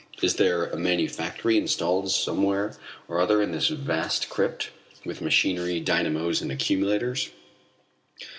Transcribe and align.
Is 0.19 0.33
there 0.37 0.65
a 0.65 0.77
manufactory 0.77 1.57
installed 1.59 2.09
somewhere 2.09 2.75
or 3.07 3.21
other 3.21 3.39
in 3.39 3.51
this 3.51 3.67
vast 3.67 4.29
crypt, 4.31 4.71
with 5.05 5.21
machinery, 5.21 5.79
dynamos 5.79 6.41
and 6.41 6.51
accumulators? 6.51 7.29